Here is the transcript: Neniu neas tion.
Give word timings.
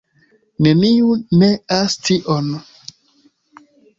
Neniu 0.67 1.11
neas 1.41 1.95
tion. 2.07 2.49